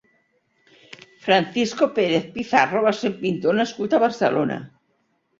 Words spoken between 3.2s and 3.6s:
pintor